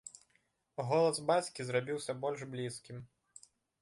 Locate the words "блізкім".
2.55-2.97